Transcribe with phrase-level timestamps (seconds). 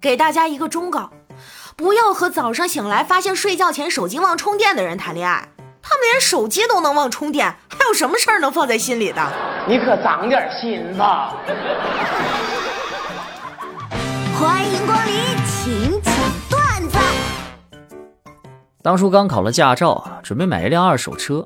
[0.00, 1.10] 给大家一个忠告：
[1.76, 5.48] 不要和早上醒来发现睡觉前手机忘充电的人谈恋爱。
[5.82, 9.20] 他们连手机都能忘充电，还有什么事儿能放在心里的？
[9.66, 11.34] 你可长点心吧。
[14.38, 15.14] 欢迎光临，
[15.44, 16.14] 请讲
[16.48, 16.96] 段子。
[18.82, 21.44] 当初刚考了驾照，准备买一辆二手车，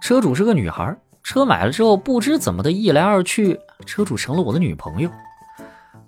[0.00, 0.96] 车主是个女孩。
[1.22, 5.08] 车买了之后，不知怎么的，一来二去，车主成了我的女朋友。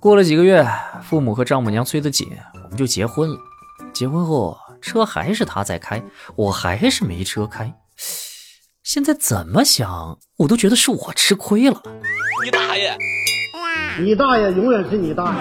[0.04, 0.62] 过了几个月，
[1.02, 2.28] 父母和丈母娘催得紧，
[2.62, 3.38] 我们就结婚了。
[3.94, 6.02] 结婚后，车还是他在开，
[6.36, 7.72] 我还是没车开。
[8.82, 11.82] 现在怎么想，我都觉得是我吃亏了。
[12.44, 12.94] 你大爷！
[13.98, 15.40] 你大爷永远是你大爷。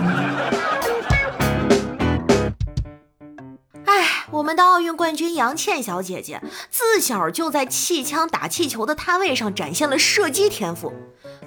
[3.84, 10.94] 哎，我们的奥运冠军杨倩小姐姐自小就在气枪打气球的摊位上展现了射击天赋，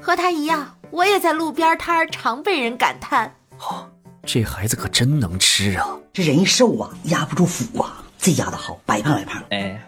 [0.03, 3.89] 和她一样，我也在路边摊儿常被人感叹：哦，
[4.25, 5.89] 这孩子可真能吃啊！
[6.13, 9.43] 这人一瘦啊，压不住腹啊，这压的好，白胖白胖。
[9.51, 9.81] 哎。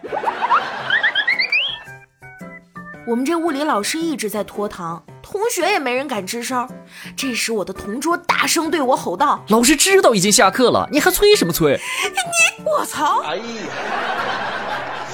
[3.07, 6.69] 我们这物理老师一直在拖堂，同学也没人敢吱声。
[7.15, 11.73] 这时，我的同桌大声对我吼道：“老师知道已经下课了，你还催什么催？”
[12.59, 13.21] 你我操！
[13.23, 13.43] 哎呀，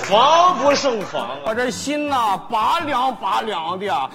[0.03, 4.09] 防不胜防，我这心呐拔凉拔凉的。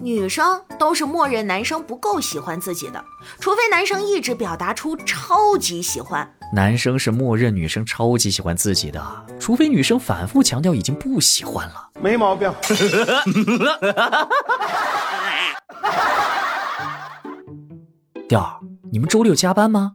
[0.00, 3.04] 女生都是默认男生不够喜欢自己的，
[3.40, 6.32] 除非男生一直表达出超级喜欢。
[6.54, 11.90] 男生是默认女生超级喜欢自己的，除非女生反复强调已经不喜欢了。
[12.00, 12.48] 没毛病。
[18.28, 18.60] 调儿，
[18.92, 19.94] 你们周六加班吗？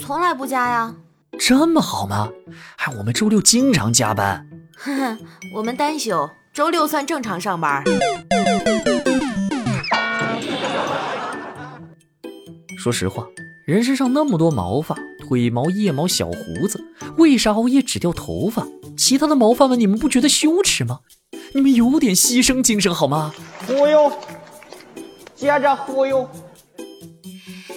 [0.00, 0.94] 从来不加呀。
[1.38, 2.30] 这么好吗？
[2.76, 4.48] 哎，我们周六经常加班。
[4.78, 5.18] 哼哼，
[5.54, 7.84] 我们单休，周六算正常上班。
[12.82, 13.28] 说实话，
[13.64, 16.84] 人身上那么多毛发，腿毛、腋毛、小胡子，
[17.16, 18.66] 为啥熬夜只掉头发？
[18.96, 20.98] 其他的毛发们，你们不觉得羞耻吗？
[21.54, 23.32] 你们有点牺牲精神好吗？
[23.68, 24.12] 忽悠，
[25.36, 26.28] 接着忽悠。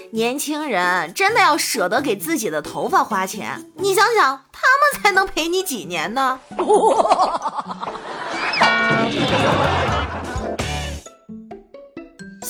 [0.10, 6.40] 年轻人真的要舍得给自己的头发花钱，你想想，他们才能陪你几年呢？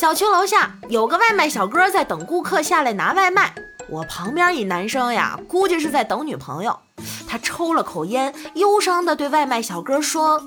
[0.06, 3.52] 小区楼下有个外卖小哥在等顾客下来拿外卖，
[3.88, 6.78] 我旁边一男生呀，估计是在等女朋友。
[7.26, 10.40] 他抽了口烟，忧伤的对外卖小哥说：“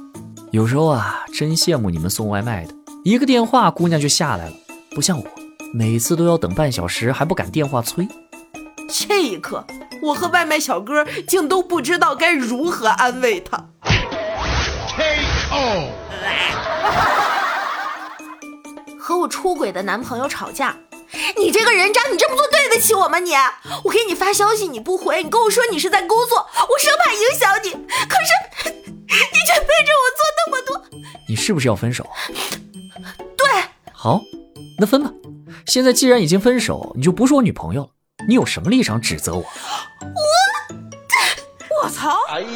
[0.52, 4.54] 有时候啊，真羡慕你们送外卖的，一个电话姑娘就下来了，
[4.96, 5.26] 不像我，
[5.74, 8.08] 每次都要等半小时还不敢电话催。”
[8.88, 9.68] 这一刻，
[10.02, 13.58] 我和外卖小哥竟都不知道该如何安慰他。
[14.96, 15.90] K.O.
[19.50, 20.78] 出轨的男朋友吵架，
[21.36, 23.18] 你这个人渣，你这么做对得起我吗？
[23.18, 23.34] 你，
[23.84, 28.16] 我给你发消息你不回，你跟我说你是在工作，我生怕影响你，可
[28.70, 30.80] 是 你却背着我做那么多，
[31.28, 32.08] 你是不是要分手？
[33.36, 33.48] 对，
[33.92, 34.22] 好，
[34.78, 35.12] 那分吧。
[35.66, 37.90] 现在既然已经分手，你就不是我女朋友了，
[38.28, 39.42] 你有什么立场指责我？
[39.42, 39.48] 我，
[41.82, 42.16] 我操！
[42.30, 42.48] 哎呀，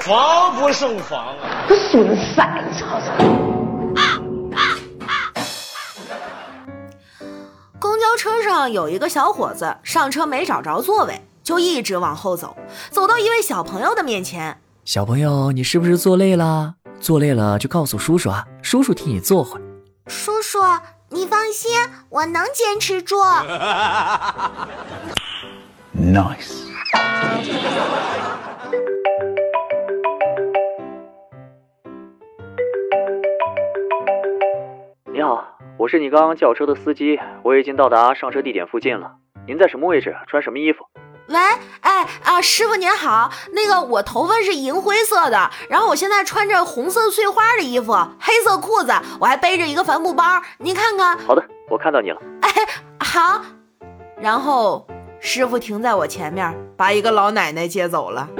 [0.00, 1.66] 防不胜防啊！
[1.68, 3.57] 这损色，你瞅瞅。
[8.18, 12.56] 车上有一个小伙子上车没找着座位，就一直往后走，
[12.90, 14.60] 走到一位小朋友的面前。
[14.84, 16.74] 小朋友，你是不是坐累了？
[17.00, 19.60] 坐累了就告诉叔叔啊，叔叔替你坐会。
[20.08, 20.58] 叔叔，
[21.10, 21.70] 你放心，
[22.08, 23.16] 我能坚持住。
[25.96, 26.64] Nice。
[35.78, 39.12] 我是你刚刚叫车的司机，我已经到达上车地点附近了。
[39.46, 40.16] 您在什么位置？
[40.26, 40.84] 穿什么衣服？
[41.28, 41.36] 喂，
[41.82, 50.24] 哎啊，师傅您好，那个我头发是银灰色的，然后我现在穿着红色碎花的衣服，黑色裤子，我还背着一个帆布包，
[50.58, 51.16] 您看看。
[51.18, 52.20] 好的，我看到你了。
[52.42, 52.50] 哎，
[52.98, 53.40] 好。
[54.20, 54.84] 然后
[55.20, 58.28] 师傅停在我前面，把一个老奶奶接走了。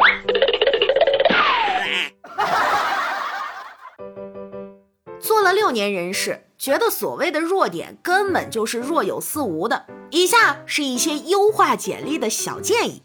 [5.20, 6.47] 做了六年人事。
[6.58, 9.86] 觉得所谓的弱点根本就是若有似无的。
[10.10, 13.00] 以下是一些优化简历的小建议：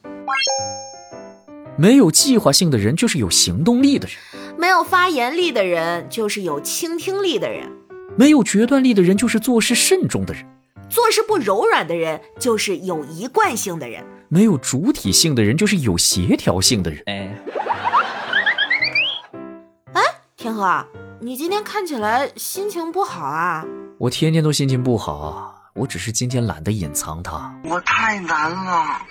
[1.77, 4.15] 没有计划性的人就是有行动力的人；
[4.57, 7.67] 没有发言力的人就是有倾听力的人；
[8.17, 10.43] 没有决断力的人就是做事慎重的人；
[10.89, 17.03] 做事不柔软的人就是有一贯性的人；没有主体性的人就是有协调性的人。
[17.05, 17.37] 哎，
[19.93, 20.01] 哎，
[20.35, 20.83] 天河。
[21.25, 23.63] 你今天看起来心情不好啊，
[23.97, 29.01] 我天天都心情不好，我只是今天懒得隐藏它，我太难了。